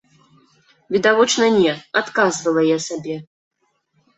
Відавочна 0.95 1.45
не, 1.59 1.75
адказвала 2.01 2.61
я 2.69 2.77
сабе. 2.87 3.15